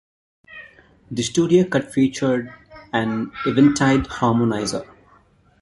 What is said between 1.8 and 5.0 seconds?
featured an Eventide Harmonizer.